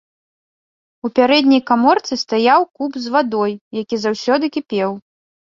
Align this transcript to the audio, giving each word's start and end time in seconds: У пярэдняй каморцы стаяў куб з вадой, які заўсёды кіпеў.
У 1.07 1.11
пярэдняй 1.19 1.61
каморцы 1.69 2.17
стаяў 2.23 2.65
куб 2.81 2.91
з 3.05 3.15
вадой, 3.17 3.53
які 3.83 3.95
заўсёды 4.09 4.45
кіпеў. 4.59 4.91